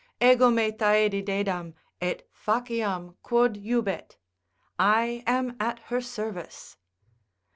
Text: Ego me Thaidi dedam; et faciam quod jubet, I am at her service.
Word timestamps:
Ego 0.19 0.49
me 0.49 0.71
Thaidi 0.71 1.21
dedam; 1.21 1.75
et 2.01 2.27
faciam 2.31 3.15
quod 3.21 3.53
jubet, 3.63 4.17
I 4.79 5.23
am 5.27 5.55
at 5.59 5.77
her 5.93 6.01
service. 6.01 6.75